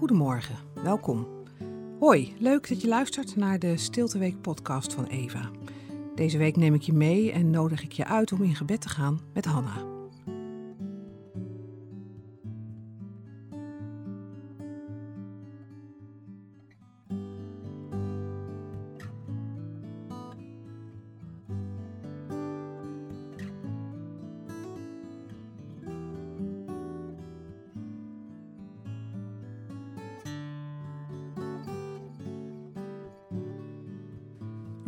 Goedemorgen, 0.00 0.56
welkom. 0.82 1.26
Hoi, 1.98 2.34
leuk 2.38 2.68
dat 2.68 2.80
je 2.80 2.88
luistert 2.88 3.36
naar 3.36 3.58
de 3.58 3.76
Stilteweek 3.76 4.40
podcast 4.40 4.94
van 4.94 5.06
Eva. 5.06 5.50
Deze 6.14 6.38
week 6.38 6.56
neem 6.56 6.74
ik 6.74 6.82
je 6.82 6.92
mee 6.92 7.32
en 7.32 7.50
nodig 7.50 7.82
ik 7.82 7.92
je 7.92 8.04
uit 8.04 8.32
om 8.32 8.42
in 8.42 8.54
gebed 8.54 8.80
te 8.80 8.88
gaan 8.88 9.20
met 9.32 9.44
Hanna. 9.44 9.99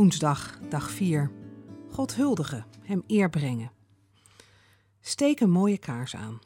Woensdag, 0.02 0.58
dag 0.68 0.90
4. 0.90 1.30
God 1.90 2.14
huldigen, 2.14 2.66
hem 2.82 3.02
eer 3.06 3.30
brengen. 3.30 3.72
Steek 5.00 5.40
een 5.40 5.50
mooie 5.50 5.78
kaars 5.78 6.16
aan. 6.16 6.38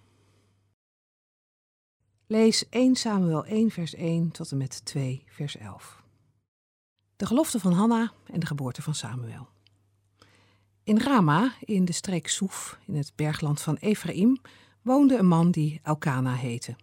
Lees 2.27 2.69
1 2.69 2.97
Samuel 2.97 3.45
1 3.45 3.71
vers 3.71 3.95
1 3.95 4.31
tot 4.31 4.51
en 4.51 4.57
met 4.57 4.85
2 4.85 5.25
vers 5.27 5.57
11. 5.57 6.03
De 7.17 7.27
gelofte 7.27 7.61
van 7.61 7.73
Hanna 7.73 8.13
en 8.33 8.41
de 8.41 8.47
geboorte 8.47 8.83
van 8.83 8.95
Samuel. 8.95 9.49
In 10.85 11.01
Rama, 11.01 11.53
in 11.61 11.85
de 11.85 11.93
streek 11.93 12.29
Soef, 12.29 12.79
in 12.87 12.97
het 12.97 13.13
bergland 13.15 13.61
van 13.61 13.77
Ephraim, 13.77 14.41
woonde 14.83 15.19
een 15.19 15.29
man 15.29 15.51
die 15.51 15.81
Elkana 15.83 16.35
heette. 16.35 16.77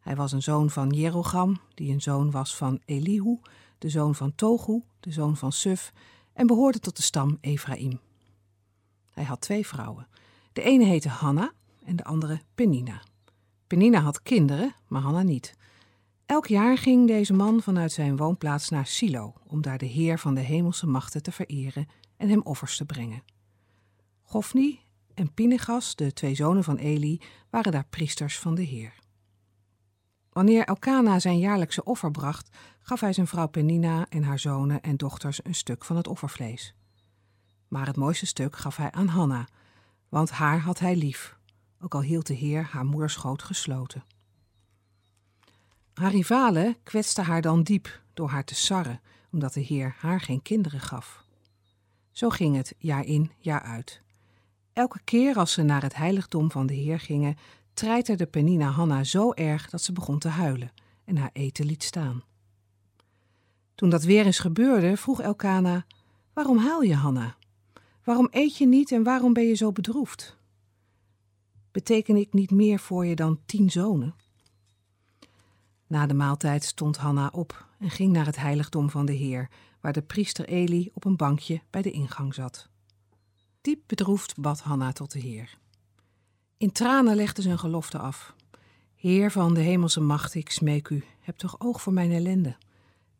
Hij 0.00 0.16
was 0.16 0.32
een 0.32 0.42
zoon 0.42 0.70
van 0.70 0.90
Jerogam, 0.90 1.60
die 1.74 1.92
een 1.92 2.02
zoon 2.02 2.30
was 2.30 2.56
van 2.56 2.80
Elihu, 2.84 3.38
de 3.82 3.88
zoon 3.88 4.14
van 4.14 4.34
Togu, 4.34 4.82
de 5.00 5.10
zoon 5.10 5.36
van 5.36 5.52
Suf, 5.52 5.92
en 6.32 6.46
behoorde 6.46 6.78
tot 6.78 6.96
de 6.96 7.02
stam 7.02 7.38
Ephraim. 7.40 8.00
Hij 9.10 9.24
had 9.24 9.40
twee 9.40 9.66
vrouwen. 9.66 10.08
De 10.52 10.62
ene 10.62 10.84
heette 10.84 11.08
Hanna 11.08 11.52
en 11.84 11.96
de 11.96 12.04
andere 12.04 12.40
Penina. 12.54 13.02
Penina 13.66 14.00
had 14.00 14.22
kinderen, 14.22 14.74
maar 14.88 15.02
Hanna 15.02 15.22
niet. 15.22 15.56
Elk 16.26 16.46
jaar 16.46 16.78
ging 16.78 17.06
deze 17.06 17.32
man 17.32 17.62
vanuit 17.62 17.92
zijn 17.92 18.16
woonplaats 18.16 18.68
naar 18.68 18.86
Silo 18.86 19.34
om 19.46 19.62
daar 19.62 19.78
de 19.78 19.86
Heer 19.86 20.18
van 20.18 20.34
de 20.34 20.40
hemelse 20.40 20.86
machten 20.86 21.22
te 21.22 21.32
vereren 21.32 21.86
en 22.16 22.28
hem 22.28 22.40
offers 22.42 22.76
te 22.76 22.84
brengen. 22.84 23.22
Gofni 24.22 24.80
en 25.14 25.34
Pinegas, 25.34 25.94
de 25.94 26.12
twee 26.12 26.34
zonen 26.34 26.64
van 26.64 26.76
Eli, 26.76 27.20
waren 27.50 27.72
daar 27.72 27.86
priesters 27.90 28.38
van 28.38 28.54
de 28.54 28.62
Heer. 28.62 29.01
Wanneer 30.32 30.64
Elkana 30.64 31.18
zijn 31.18 31.38
jaarlijkse 31.38 31.84
offer 31.84 32.10
bracht, 32.10 32.56
gaf 32.80 33.00
hij 33.00 33.12
zijn 33.12 33.26
vrouw 33.26 33.46
Penina 33.46 34.06
en 34.08 34.22
haar 34.22 34.38
zonen 34.38 34.80
en 34.82 34.96
dochters 34.96 35.44
een 35.44 35.54
stuk 35.54 35.84
van 35.84 35.96
het 35.96 36.08
offervlees. 36.08 36.74
Maar 37.68 37.86
het 37.86 37.96
mooiste 37.96 38.26
stuk 38.26 38.56
gaf 38.56 38.76
hij 38.76 38.90
aan 38.90 39.06
Hanna, 39.06 39.48
want 40.08 40.30
haar 40.30 40.58
had 40.60 40.78
hij 40.78 40.96
lief, 40.96 41.36
ook 41.80 41.94
al 41.94 42.02
hield 42.02 42.26
de 42.26 42.34
Heer 42.34 42.68
haar 42.70 42.84
moederschoot 42.84 43.42
gesloten. 43.42 44.04
Haar 45.94 46.10
rivalen 46.10 46.76
kwetsten 46.82 47.24
haar 47.24 47.42
dan 47.42 47.62
diep 47.62 48.00
door 48.14 48.28
haar 48.28 48.44
te 48.44 48.54
sarren, 48.54 49.00
omdat 49.32 49.52
de 49.52 49.60
Heer 49.60 49.96
haar 49.98 50.20
geen 50.20 50.42
kinderen 50.42 50.80
gaf. 50.80 51.24
Zo 52.10 52.28
ging 52.28 52.56
het 52.56 52.74
jaar 52.78 53.04
in, 53.04 53.30
jaar 53.38 53.62
uit. 53.62 54.00
Elke 54.72 55.00
keer 55.04 55.36
als 55.36 55.52
ze 55.52 55.62
naar 55.62 55.82
het 55.82 55.94
heiligdom 55.94 56.50
van 56.50 56.66
de 56.66 56.74
Heer 56.74 57.00
gingen, 57.00 57.36
treiterde 57.74 58.26
Penina 58.26 58.70
Hanna 58.70 59.04
zo 59.04 59.32
erg 59.32 59.70
dat 59.70 59.82
ze 59.82 59.92
begon 59.92 60.18
te 60.18 60.28
huilen 60.28 60.72
en 61.04 61.16
haar 61.16 61.30
eten 61.32 61.66
liet 61.66 61.82
staan. 61.82 62.22
Toen 63.74 63.90
dat 63.90 64.02
weer 64.02 64.26
eens 64.26 64.38
gebeurde, 64.38 64.96
vroeg 64.96 65.20
Elkana: 65.20 65.86
Waarom 66.32 66.58
huil 66.58 66.82
je, 66.82 66.94
Hanna? 66.94 67.36
Waarom 68.04 68.28
eet 68.30 68.56
je 68.56 68.66
niet 68.66 68.92
en 68.92 69.02
waarom 69.02 69.32
ben 69.32 69.46
je 69.46 69.54
zo 69.54 69.72
bedroefd? 69.72 70.36
Beteken 71.70 72.16
ik 72.16 72.32
niet 72.32 72.50
meer 72.50 72.78
voor 72.78 73.06
je 73.06 73.14
dan 73.14 73.40
tien 73.46 73.70
zonen? 73.70 74.14
Na 75.86 76.06
de 76.06 76.14
maaltijd 76.14 76.64
stond 76.64 76.96
Hanna 76.96 77.30
op 77.32 77.66
en 77.78 77.90
ging 77.90 78.12
naar 78.12 78.26
het 78.26 78.36
heiligdom 78.36 78.90
van 78.90 79.06
de 79.06 79.12
Heer, 79.12 79.50
waar 79.80 79.92
de 79.92 80.02
priester 80.02 80.48
Eli 80.48 80.90
op 80.94 81.04
een 81.04 81.16
bankje 81.16 81.62
bij 81.70 81.82
de 81.82 81.90
ingang 81.90 82.34
zat. 82.34 82.68
Diep 83.60 83.82
bedroefd 83.86 84.40
bad 84.40 84.60
Hanna 84.60 84.92
tot 84.92 85.12
de 85.12 85.18
Heer. 85.18 85.58
In 86.62 86.72
tranen 86.72 87.16
legde 87.16 87.42
ze 87.42 87.50
een 87.50 87.58
gelofte 87.58 87.98
af. 87.98 88.34
Heer 88.94 89.30
van 89.30 89.54
de 89.54 89.60
hemelse 89.60 90.00
macht, 90.00 90.34
ik 90.34 90.50
smeek 90.50 90.88
u, 90.88 91.04
heb 91.20 91.36
toch 91.36 91.60
oog 91.60 91.82
voor 91.82 91.92
mijn 91.92 92.12
ellende. 92.12 92.56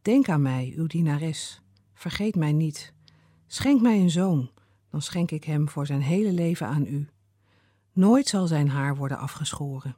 Denk 0.03 0.29
aan 0.29 0.43
mij, 0.43 0.73
uw 0.77 0.87
dienares. 0.87 1.63
Vergeet 1.95 2.35
mij 2.35 2.53
niet. 2.53 2.93
Schenk 3.47 3.81
mij 3.81 4.01
een 4.01 4.11
zoon, 4.11 4.51
dan 4.91 5.03
schenk 5.03 5.31
ik 5.31 5.45
hem 5.45 5.69
voor 5.69 5.87
zijn 5.87 6.03
hele 6.03 6.33
leven 6.33 6.67
aan 6.67 6.87
u. 6.87 7.09
Nooit 7.93 8.27
zal 8.29 8.47
zijn 8.47 8.69
haar 8.69 8.97
worden 8.97 9.19
afgeschoren. 9.19 9.97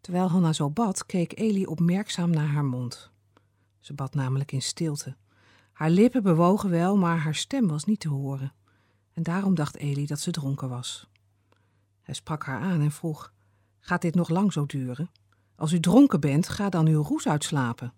Terwijl 0.00 0.28
Hanna 0.28 0.52
zo 0.52 0.70
bad, 0.70 1.06
keek 1.06 1.38
Eli 1.38 1.66
opmerkzaam 1.66 2.30
naar 2.30 2.48
haar 2.48 2.64
mond. 2.64 3.10
Ze 3.80 3.94
bad 3.94 4.14
namelijk 4.14 4.52
in 4.52 4.62
stilte. 4.62 5.16
Haar 5.72 5.90
lippen 5.90 6.22
bewogen 6.22 6.70
wel, 6.70 6.96
maar 6.96 7.18
haar 7.18 7.34
stem 7.34 7.68
was 7.68 7.84
niet 7.84 8.00
te 8.00 8.08
horen. 8.08 8.52
En 9.12 9.22
daarom 9.22 9.54
dacht 9.54 9.76
Eli 9.76 10.06
dat 10.06 10.20
ze 10.20 10.30
dronken 10.30 10.68
was. 10.68 11.10
Hij 12.02 12.14
sprak 12.14 12.44
haar 12.44 12.60
aan 12.60 12.80
en 12.80 12.92
vroeg: 12.92 13.32
Gaat 13.80 14.02
dit 14.02 14.14
nog 14.14 14.28
lang 14.28 14.52
zo 14.52 14.66
duren? 14.66 15.10
Als 15.56 15.72
u 15.72 15.80
dronken 15.80 16.20
bent, 16.20 16.48
ga 16.48 16.68
dan 16.68 16.86
uw 16.86 17.02
roes 17.02 17.28
uitslapen. 17.28 17.92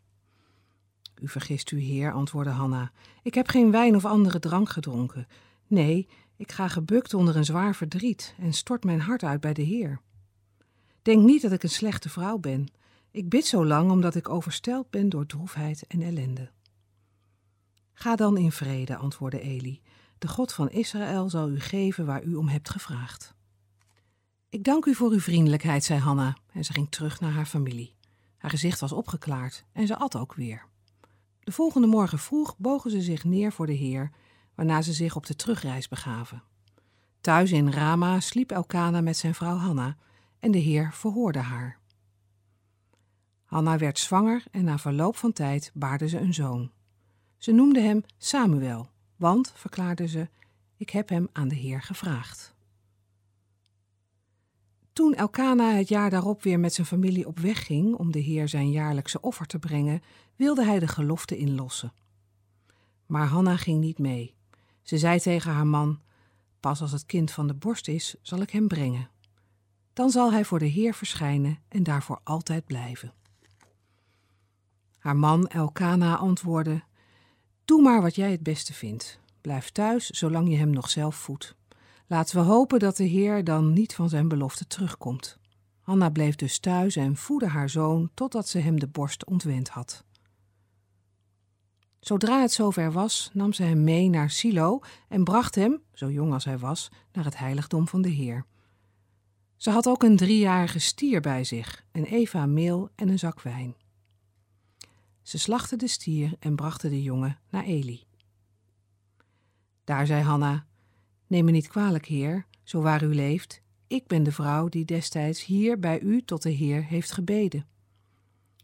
U 1.20 1.28
vergist 1.28 1.70
u, 1.70 1.78
heer, 1.78 2.12
antwoordde 2.12 2.52
Hanna. 2.52 2.92
Ik 3.22 3.34
heb 3.34 3.48
geen 3.48 3.70
wijn 3.70 3.96
of 3.96 4.04
andere 4.04 4.38
drank 4.38 4.68
gedronken. 4.68 5.26
Nee, 5.66 6.08
ik 6.36 6.52
ga 6.52 6.68
gebukt 6.68 7.14
onder 7.14 7.36
een 7.36 7.44
zwaar 7.44 7.74
verdriet 7.74 8.34
en 8.38 8.52
stort 8.52 8.84
mijn 8.84 9.00
hart 9.00 9.22
uit 9.22 9.40
bij 9.40 9.52
de 9.52 9.62
Heer. 9.62 10.00
Denk 11.02 11.24
niet 11.24 11.42
dat 11.42 11.52
ik 11.52 11.62
een 11.62 11.68
slechte 11.68 12.08
vrouw 12.08 12.38
ben. 12.38 12.68
Ik 13.10 13.28
bid 13.28 13.46
zo 13.46 13.66
lang 13.66 13.90
omdat 13.90 14.14
ik 14.14 14.28
oversteld 14.28 14.90
ben 14.90 15.08
door 15.08 15.26
droefheid 15.26 15.86
en 15.86 16.02
ellende. 16.02 16.50
Ga 17.92 18.16
dan 18.16 18.36
in 18.36 18.52
vrede, 18.52 18.96
antwoordde 18.96 19.40
Eli. 19.40 19.82
De 20.18 20.28
God 20.28 20.52
van 20.52 20.70
Israël 20.70 21.28
zal 21.28 21.50
u 21.50 21.60
geven 21.60 22.06
waar 22.06 22.24
u 22.24 22.34
om 22.34 22.48
hebt 22.48 22.70
gevraagd. 22.70 23.33
Ik 24.54 24.64
dank 24.64 24.84
u 24.84 24.94
voor 24.94 25.10
uw 25.10 25.20
vriendelijkheid, 25.20 25.84
zei 25.84 26.00
Hanna, 26.00 26.36
en 26.52 26.64
ze 26.64 26.72
ging 26.72 26.90
terug 26.90 27.20
naar 27.20 27.30
haar 27.30 27.46
familie. 27.46 27.94
Haar 28.36 28.50
gezicht 28.50 28.80
was 28.80 28.92
opgeklaard 28.92 29.64
en 29.72 29.86
ze 29.86 29.96
at 29.96 30.16
ook 30.16 30.34
weer. 30.34 30.66
De 31.40 31.52
volgende 31.52 31.86
morgen 31.86 32.18
vroeg 32.18 32.58
bogen 32.58 32.90
ze 32.90 33.00
zich 33.02 33.24
neer 33.24 33.52
voor 33.52 33.66
de 33.66 33.72
Heer, 33.72 34.10
waarna 34.54 34.82
ze 34.82 34.92
zich 34.92 35.16
op 35.16 35.26
de 35.26 35.36
terugreis 35.36 35.88
begaven. 35.88 36.42
Thuis 37.20 37.52
in 37.52 37.70
Rama 37.70 38.20
sliep 38.20 38.50
Elkana 38.50 39.00
met 39.00 39.16
zijn 39.16 39.34
vrouw 39.34 39.56
Hanna 39.56 39.96
en 40.38 40.50
de 40.50 40.58
Heer 40.58 40.92
verhoorde 40.92 41.38
haar. 41.38 41.78
Hanna 43.44 43.78
werd 43.78 43.98
zwanger 43.98 44.44
en 44.50 44.64
na 44.64 44.78
verloop 44.78 45.16
van 45.16 45.32
tijd 45.32 45.70
baarde 45.74 46.08
ze 46.08 46.18
een 46.18 46.34
zoon. 46.34 46.70
Ze 47.38 47.52
noemde 47.52 47.80
hem 47.80 48.02
Samuel, 48.18 48.90
want, 49.16 49.52
verklaarde 49.56 50.08
ze, 50.08 50.28
ik 50.76 50.90
heb 50.90 51.08
hem 51.08 51.28
aan 51.32 51.48
de 51.48 51.54
Heer 51.56 51.82
gevraagd. 51.82 52.53
Toen 54.94 55.14
Elkana 55.14 55.72
het 55.72 55.88
jaar 55.88 56.10
daarop 56.10 56.42
weer 56.42 56.60
met 56.60 56.74
zijn 56.74 56.86
familie 56.86 57.26
op 57.26 57.38
weg 57.38 57.66
ging 57.66 57.94
om 57.94 58.12
de 58.12 58.18
Heer 58.18 58.48
zijn 58.48 58.70
jaarlijkse 58.70 59.20
offer 59.20 59.46
te 59.46 59.58
brengen, 59.58 60.02
wilde 60.36 60.64
hij 60.64 60.78
de 60.78 60.88
gelofte 60.88 61.36
inlossen. 61.36 61.92
Maar 63.06 63.26
Hanna 63.26 63.56
ging 63.56 63.80
niet 63.80 63.98
mee. 63.98 64.34
Ze 64.82 64.98
zei 64.98 65.20
tegen 65.20 65.52
haar 65.52 65.66
man: 65.66 66.00
Pas 66.60 66.80
als 66.80 66.92
het 66.92 67.06
kind 67.06 67.30
van 67.30 67.46
de 67.46 67.54
borst 67.54 67.88
is, 67.88 68.14
zal 68.22 68.40
ik 68.40 68.50
hem 68.50 68.68
brengen. 68.68 69.08
Dan 69.92 70.10
zal 70.10 70.32
hij 70.32 70.44
voor 70.44 70.58
de 70.58 70.64
Heer 70.64 70.94
verschijnen 70.94 71.58
en 71.68 71.82
daarvoor 71.82 72.20
altijd 72.24 72.66
blijven. 72.66 73.12
Haar 74.98 75.16
man 75.16 75.46
Elkana 75.46 76.16
antwoordde: 76.16 76.82
Doe 77.64 77.82
maar 77.82 78.02
wat 78.02 78.14
jij 78.14 78.30
het 78.30 78.42
beste 78.42 78.72
vindt. 78.72 79.20
Blijf 79.40 79.70
thuis 79.70 80.10
zolang 80.10 80.48
je 80.48 80.56
hem 80.56 80.70
nog 80.70 80.90
zelf 80.90 81.16
voedt. 81.16 81.54
Laten 82.06 82.36
we 82.36 82.42
hopen 82.42 82.78
dat 82.78 82.96
de 82.96 83.04
Heer 83.04 83.44
dan 83.44 83.72
niet 83.72 83.94
van 83.94 84.08
zijn 84.08 84.28
belofte 84.28 84.66
terugkomt. 84.66 85.38
Hanna 85.80 86.10
bleef 86.10 86.34
dus 86.34 86.58
thuis 86.58 86.96
en 86.96 87.16
voedde 87.16 87.48
haar 87.48 87.70
zoon 87.70 88.10
totdat 88.14 88.48
ze 88.48 88.58
hem 88.58 88.80
de 88.80 88.86
borst 88.86 89.24
ontwend 89.24 89.68
had. 89.68 90.04
Zodra 92.00 92.40
het 92.40 92.52
zover 92.52 92.92
was, 92.92 93.30
nam 93.32 93.52
ze 93.52 93.62
hem 93.62 93.84
mee 93.84 94.08
naar 94.08 94.30
Silo 94.30 94.80
en 95.08 95.24
bracht 95.24 95.54
hem, 95.54 95.82
zo 95.92 96.10
jong 96.10 96.32
als 96.32 96.44
hij 96.44 96.58
was, 96.58 96.90
naar 97.12 97.24
het 97.24 97.38
heiligdom 97.38 97.88
van 97.88 98.02
de 98.02 98.08
Heer. 98.08 98.46
Ze 99.56 99.70
had 99.70 99.86
ook 99.86 100.02
een 100.02 100.16
driejarige 100.16 100.78
stier 100.78 101.20
bij 101.20 101.44
zich, 101.44 101.84
een 101.92 102.04
eva 102.04 102.46
meel 102.46 102.88
en 102.94 103.08
een 103.08 103.18
zak 103.18 103.40
wijn. 103.40 103.74
Ze 105.22 105.38
slachtte 105.38 105.76
de 105.76 105.88
stier 105.88 106.36
en 106.38 106.56
brachten 106.56 106.90
de 106.90 107.02
jongen 107.02 107.38
naar 107.50 107.64
Eli. 107.64 108.06
Daar 109.84 110.06
zei 110.06 110.22
Hanna: 110.22 110.66
Neem 111.34 111.44
me 111.44 111.50
niet 111.50 111.68
kwalijk, 111.68 112.06
heer, 112.06 112.46
zo 112.62 112.80
waar 112.80 113.02
u 113.02 113.14
leeft. 113.14 113.62
Ik 113.86 114.06
ben 114.06 114.22
de 114.22 114.32
vrouw 114.32 114.68
die 114.68 114.84
destijds 114.84 115.44
hier 115.44 115.78
bij 115.78 116.00
u 116.00 116.22
tot 116.22 116.42
de 116.42 116.50
Heer 116.50 116.84
heeft 116.84 117.12
gebeden. 117.12 117.66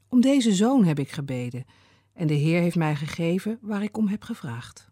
Om 0.08 0.20
deze 0.20 0.54
zoon 0.54 0.84
heb 0.84 0.98
ik 0.98 1.10
gebeden, 1.10 1.64
en 2.12 2.26
de 2.26 2.34
Heer 2.34 2.60
heeft 2.60 2.76
mij 2.76 2.96
gegeven 2.96 3.58
waar 3.60 3.82
ik 3.82 3.96
om 3.96 4.08
heb 4.08 4.22
gevraagd. 4.22 4.90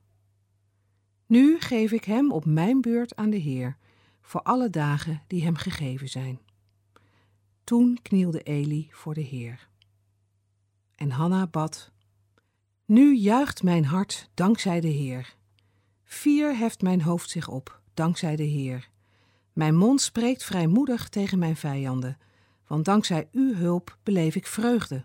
Nu 1.27 1.61
geef 1.61 1.93
ik 1.93 2.05
hem 2.05 2.33
op 2.33 2.45
mijn 2.45 2.81
beurt 2.81 3.17
aan 3.17 3.31
de 3.31 3.37
Heer, 3.37 3.77
voor 4.21 4.43
alle 4.43 4.71
dagen 4.71 5.23
die 5.27 5.45
hem 5.45 5.57
gegeven 5.57 6.09
zijn. 6.09 6.41
Toen 7.65 7.99
knielde 8.03 8.43
Eli 8.43 8.89
voor 8.91 9.15
de 9.15 9.21
Heer. 9.21 9.69
En 10.95 11.11
Hanna 11.11 11.47
bad: 11.47 11.93
Nu 12.85 13.17
juicht 13.17 13.63
mijn 13.63 13.85
hart 13.85 14.31
dankzij 14.35 14.81
de 14.81 14.89
Heer. 14.89 15.37
Vier 16.11 16.57
heft 16.57 16.83
mijn 16.83 17.03
hoofd 17.03 17.31
zich 17.31 17.49
op, 17.49 17.81
dankzij 17.95 18.37
de 18.37 18.43
Heer. 18.43 18.89
Mijn 19.53 19.77
mond 19.77 20.01
spreekt 20.01 20.45
vrijmoedig 20.45 21.09
tegen 21.09 21.39
mijn 21.39 21.57
vijanden, 21.57 22.19
want 22.67 22.85
dankzij 22.85 23.29
uw 23.33 23.55
hulp 23.55 23.99
beleef 24.03 24.35
ik 24.35 24.47
vreugde. 24.47 25.05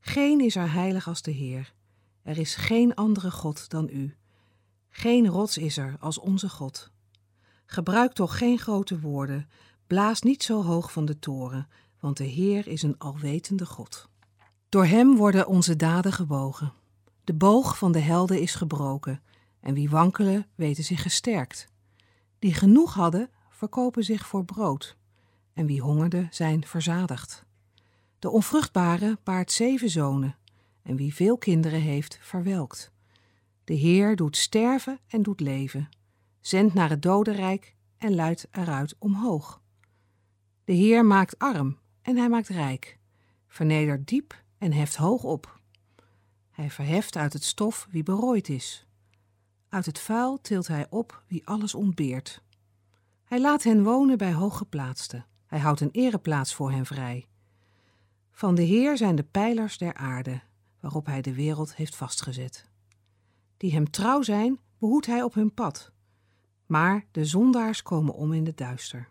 Geen 0.00 0.40
is 0.40 0.56
er 0.56 0.72
heilig 0.72 1.08
als 1.08 1.22
de 1.22 1.30
Heer. 1.30 1.74
Er 2.22 2.38
is 2.38 2.54
geen 2.54 2.94
andere 2.94 3.30
God 3.30 3.68
dan 3.68 3.88
u. 3.92 4.16
Geen 4.88 5.26
rots 5.26 5.58
is 5.58 5.76
er 5.76 5.96
als 6.00 6.18
onze 6.18 6.48
God. 6.48 6.90
Gebruik 7.66 8.12
toch 8.12 8.38
geen 8.38 8.58
grote 8.58 9.00
woorden, 9.00 9.48
blaas 9.86 10.22
niet 10.22 10.42
zo 10.42 10.62
hoog 10.62 10.92
van 10.92 11.04
de 11.04 11.18
toren, 11.18 11.68
want 12.00 12.16
de 12.16 12.24
Heer 12.24 12.66
is 12.66 12.82
een 12.82 12.98
alwetende 12.98 13.66
God. 13.66 14.08
Door 14.68 14.84
hem 14.84 15.16
worden 15.16 15.46
onze 15.46 15.76
daden 15.76 16.12
gebogen. 16.12 16.72
De 17.24 17.34
boog 17.34 17.78
van 17.78 17.92
de 17.92 18.00
helden 18.00 18.40
is 18.40 18.54
gebroken, 18.54 19.22
en 19.64 19.74
wie 19.74 19.90
wankelen, 19.90 20.46
weten 20.54 20.84
zich 20.84 21.02
gesterkt. 21.02 21.68
Die 22.38 22.54
genoeg 22.54 22.94
hadden, 22.94 23.30
verkopen 23.48 24.04
zich 24.04 24.26
voor 24.26 24.44
brood, 24.44 24.96
en 25.52 25.66
wie 25.66 25.80
hongerde, 25.80 26.26
zijn 26.30 26.66
verzadigd. 26.66 27.44
De 28.18 28.30
onvruchtbare 28.30 29.18
baart 29.22 29.52
zeven 29.52 29.90
zonen, 29.90 30.36
en 30.82 30.96
wie 30.96 31.14
veel 31.14 31.38
kinderen 31.38 31.80
heeft, 31.80 32.18
verwelkt. 32.20 32.92
De 33.64 33.74
Heer 33.74 34.16
doet 34.16 34.36
sterven 34.36 34.98
en 35.08 35.22
doet 35.22 35.40
leven, 35.40 35.88
zendt 36.40 36.74
naar 36.74 36.90
het 36.90 37.02
dodenrijk 37.02 37.74
en 37.98 38.14
luidt 38.14 38.46
eruit 38.50 38.94
omhoog. 38.98 39.62
De 40.64 40.72
Heer 40.72 41.04
maakt 41.04 41.38
arm 41.38 41.78
en 42.02 42.16
hij 42.16 42.28
maakt 42.28 42.48
rijk, 42.48 42.98
vernedert 43.46 44.08
diep 44.08 44.42
en 44.58 44.72
heft 44.72 44.96
hoog 44.96 45.22
op. 45.22 45.60
Hij 46.50 46.70
verheft 46.70 47.16
uit 47.16 47.32
het 47.32 47.44
stof 47.44 47.86
wie 47.90 48.02
berooid 48.02 48.48
is. 48.48 48.86
Uit 49.74 49.86
het 49.86 49.98
vuil 49.98 50.40
tilt 50.40 50.66
hij 50.66 50.86
op 50.90 51.22
wie 51.26 51.46
alles 51.46 51.74
ontbeert. 51.74 52.42
Hij 53.24 53.40
laat 53.40 53.62
hen 53.62 53.82
wonen 53.82 54.18
bij 54.18 54.32
hooggeplaatsten. 54.32 55.26
Hij 55.46 55.58
houdt 55.58 55.80
een 55.80 55.90
ereplaats 55.90 56.54
voor 56.54 56.70
hen 56.70 56.86
vrij. 56.86 57.26
Van 58.30 58.54
de 58.54 58.62
Heer 58.62 58.96
zijn 58.96 59.16
de 59.16 59.22
pijlers 59.22 59.78
der 59.78 59.94
aarde, 59.94 60.40
waarop 60.80 61.06
hij 61.06 61.22
de 61.22 61.34
wereld 61.34 61.74
heeft 61.74 61.96
vastgezet. 61.96 62.68
Die 63.56 63.72
hem 63.72 63.90
trouw 63.90 64.22
zijn, 64.22 64.58
behoedt 64.78 65.06
hij 65.06 65.22
op 65.22 65.34
hun 65.34 65.54
pad. 65.54 65.92
Maar 66.66 67.06
de 67.10 67.24
zondaars 67.24 67.82
komen 67.82 68.14
om 68.14 68.32
in 68.32 68.44
de 68.44 68.54
duister. 68.54 69.08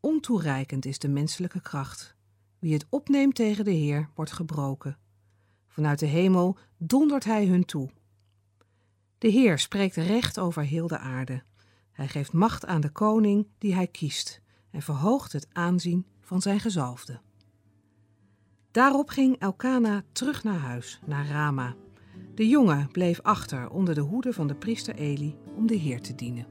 Ontoereikend 0.00 0.84
is 0.84 0.98
de 0.98 1.08
menselijke 1.08 1.60
kracht. 1.60 2.16
Wie 2.58 2.72
het 2.72 2.86
opneemt 2.88 3.34
tegen 3.34 3.64
de 3.64 3.70
Heer, 3.70 4.10
wordt 4.14 4.32
gebroken. 4.32 4.98
Vanuit 5.66 5.98
de 5.98 6.06
hemel 6.06 6.56
dondert 6.76 7.24
hij 7.24 7.46
hun 7.46 7.64
toe. 7.64 7.90
De 9.26 9.32
Heer 9.32 9.58
spreekt 9.58 9.96
recht 9.96 10.38
over 10.38 10.62
heel 10.62 10.86
de 10.86 10.98
aarde. 10.98 11.42
Hij 11.92 12.08
geeft 12.08 12.32
macht 12.32 12.66
aan 12.66 12.80
de 12.80 12.90
koning 12.90 13.48
die 13.58 13.74
hij 13.74 13.86
kiest 13.86 14.40
en 14.70 14.82
verhoogt 14.82 15.32
het 15.32 15.48
aanzien 15.52 16.06
van 16.20 16.42
zijn 16.42 16.60
gezalfde. 16.60 17.20
Daarop 18.70 19.08
ging 19.08 19.38
Elkana 19.38 20.04
terug 20.12 20.44
naar 20.44 20.58
huis, 20.58 21.00
naar 21.06 21.26
Rama. 21.26 21.74
De 22.34 22.48
jongen 22.48 22.90
bleef 22.90 23.20
achter 23.20 23.70
onder 23.70 23.94
de 23.94 24.00
hoede 24.00 24.32
van 24.32 24.46
de 24.46 24.54
priester 24.54 24.94
Eli 24.94 25.36
om 25.56 25.66
de 25.66 25.76
Heer 25.76 26.00
te 26.00 26.14
dienen. 26.14 26.46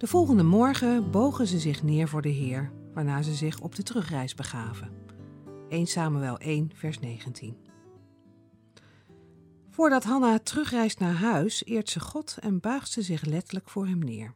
De 0.00 0.06
volgende 0.06 0.42
morgen 0.42 1.10
bogen 1.10 1.46
ze 1.46 1.58
zich 1.58 1.82
neer 1.82 2.08
voor 2.08 2.22
de 2.22 2.28
Heer, 2.28 2.72
waarna 2.94 3.22
ze 3.22 3.34
zich 3.34 3.60
op 3.60 3.74
de 3.74 3.82
terugreis 3.82 4.34
begaven. 4.34 4.92
1 5.68 5.86
Samuel 5.86 6.38
1, 6.38 6.70
vers 6.74 6.98
19. 6.98 7.56
Voordat 9.70 10.04
Hanna 10.04 10.38
terugreist 10.38 10.98
naar 10.98 11.14
huis, 11.14 11.64
eert 11.64 11.88
ze 11.88 12.00
God 12.00 12.36
en 12.40 12.60
buigt 12.60 12.90
ze 12.90 13.02
zich 13.02 13.24
letterlijk 13.24 13.70
voor 13.70 13.86
hem 13.86 13.98
neer. 13.98 14.34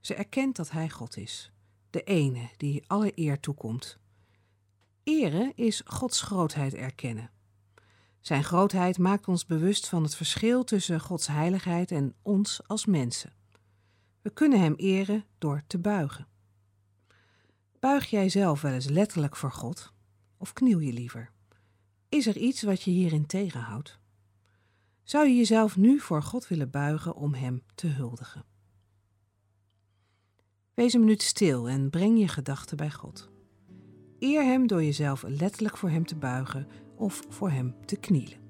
Ze 0.00 0.14
erkent 0.14 0.56
dat 0.56 0.70
hij 0.70 0.90
God 0.90 1.16
is, 1.16 1.52
de 1.90 2.02
ene 2.02 2.50
die 2.56 2.84
alle 2.86 3.12
eer 3.14 3.40
toekomt. 3.40 3.98
Eren 5.04 5.52
is 5.54 5.82
Gods 5.84 6.20
grootheid 6.20 6.74
erkennen. 6.74 7.30
Zijn 8.20 8.44
grootheid 8.44 8.98
maakt 8.98 9.28
ons 9.28 9.46
bewust 9.46 9.88
van 9.88 10.02
het 10.02 10.14
verschil 10.14 10.64
tussen 10.64 11.00
Gods 11.00 11.26
heiligheid 11.26 11.90
en 11.90 12.14
ons 12.22 12.60
als 12.66 12.86
mensen. 12.86 13.32
We 14.22 14.30
kunnen 14.30 14.60
Hem 14.60 14.74
eren 14.74 15.24
door 15.38 15.62
te 15.66 15.78
buigen. 15.78 16.26
Buig 17.80 18.06
jij 18.06 18.28
zelf 18.28 18.60
wel 18.60 18.72
eens 18.72 18.88
letterlijk 18.88 19.36
voor 19.36 19.52
God? 19.52 19.92
Of 20.36 20.52
kniel 20.52 20.78
je 20.78 20.92
liever? 20.92 21.30
Is 22.08 22.26
er 22.26 22.36
iets 22.36 22.62
wat 22.62 22.82
je 22.82 22.90
hierin 22.90 23.26
tegenhoudt? 23.26 23.98
Zou 25.02 25.26
je 25.28 25.36
jezelf 25.36 25.76
nu 25.76 26.00
voor 26.00 26.22
God 26.22 26.48
willen 26.48 26.70
buigen 26.70 27.14
om 27.14 27.34
Hem 27.34 27.62
te 27.74 27.86
huldigen? 27.86 28.44
Wees 30.74 30.92
een 30.92 31.00
minuut 31.00 31.22
stil 31.22 31.68
en 31.68 31.90
breng 31.90 32.18
je 32.18 32.28
gedachten 32.28 32.76
bij 32.76 32.90
God. 32.90 33.32
Eer 34.18 34.42
Hem 34.42 34.66
door 34.66 34.82
jezelf 34.84 35.24
letterlijk 35.26 35.76
voor 35.76 35.90
Hem 35.90 36.06
te 36.06 36.16
buigen 36.16 36.68
of 36.96 37.22
voor 37.28 37.50
Hem 37.50 37.74
te 37.84 37.96
knielen. 37.96 38.43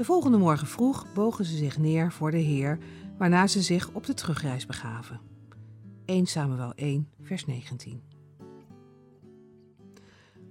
De 0.00 0.06
volgende 0.06 0.38
morgen 0.38 0.66
vroeg 0.66 1.12
bogen 1.12 1.44
ze 1.44 1.56
zich 1.56 1.78
neer 1.78 2.12
voor 2.12 2.30
de 2.30 2.38
Heer, 2.38 2.78
waarna 3.18 3.46
ze 3.46 3.62
zich 3.62 3.90
op 3.92 4.06
de 4.06 4.14
terugreis 4.14 4.66
begaven. 4.66 5.20
1 6.04 6.26
Samuel 6.26 6.72
1, 6.74 7.08
vers 7.22 7.46
19. 7.46 8.02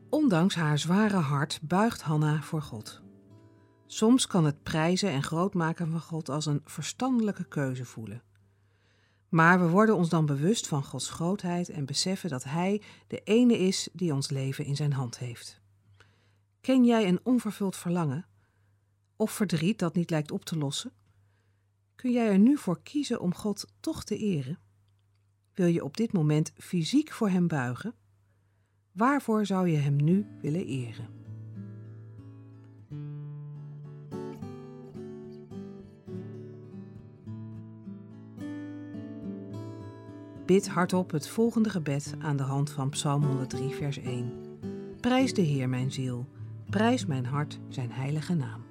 Ondanks 0.10 0.56
haar 0.56 0.80
zware 0.80 1.18
hart 1.18 1.60
buigt 1.64 2.02
Hanna 2.02 2.42
voor 2.42 2.62
God. 2.62 3.02
Soms 3.86 4.28
kan 4.28 4.46
het 4.46 4.64
prijzen 4.64 5.10
en 5.10 5.24
grootmaken 5.24 5.92
van 5.92 6.02
God 6.02 6.30
als 6.30 6.46
een 6.46 6.62
verstandelijke 6.66 7.44
keuze 7.44 7.86
voelen. 7.86 8.24
Maar 9.30 9.60
we 9.60 9.68
worden 9.70 9.96
ons 9.96 10.10
dan 10.10 10.26
bewust 10.26 10.68
van 10.68 10.84
Gods 10.84 11.10
grootheid 11.10 11.70
en 11.70 11.86
beseffen 11.86 12.30
dat 12.30 12.44
Hij 12.44 12.82
de 13.08 13.22
ene 13.24 13.58
is 13.58 13.90
die 13.94 14.14
ons 14.14 14.30
leven 14.30 14.66
in 14.66 14.76
zijn 14.76 14.94
hand 14.94 15.18
heeft. 15.18 15.62
Ken 16.62 16.86
jij 16.86 17.08
een 17.08 17.20
onvervuld 17.24 17.76
verlangen? 17.76 18.29
of 19.20 19.32
verdriet 19.32 19.80
dat 19.80 19.96
niet 19.96 20.10
lijkt 20.10 20.32
op 20.32 20.46
te 20.46 20.58
lossen, 20.58 20.92
kun 21.96 22.12
jij 22.12 22.28
er 22.28 22.40
nu 22.40 22.58
voor 22.58 22.82
kiezen 22.84 23.22
om 23.22 23.34
God 23.34 23.74
toch 23.80 24.04
te 24.04 24.18
eren? 24.18 24.60
Wil 25.54 25.68
je 25.68 25.84
op 25.84 25.98
dit 25.98 26.14
moment 26.14 26.52
fysiek 26.58 27.12
voor 27.12 27.30
Hem 27.30 27.48
buigen? 27.48 27.94
Waarvoor 28.92 29.46
zou 29.46 29.68
je 29.68 29.78
Hem 29.78 29.96
nu 29.96 30.26
willen 30.42 30.66
eren? 30.66 31.08
Bid 40.46 40.68
hardop 40.68 41.12
het 41.12 41.28
volgende 41.28 41.70
gebed 41.70 42.14
aan 42.20 42.38
de 42.38 42.44
hand 42.44 42.72
van 42.72 42.90
Psalm 42.90 43.24
103, 43.24 43.70
vers 43.70 43.98
1. 43.98 44.32
Prijs 45.00 45.34
de 45.34 45.42
Heer 45.42 45.70
mijn 45.70 45.92
ziel, 45.92 46.28
prijs 46.70 47.06
mijn 47.06 47.26
hart 47.26 47.60
zijn 47.70 47.92
heilige 47.92 48.34
naam. 48.34 48.69